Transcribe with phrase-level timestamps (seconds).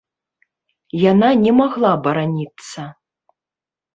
[1.11, 2.81] Яна не магла бараніцца.